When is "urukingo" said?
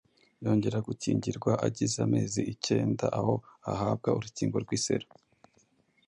4.17-4.55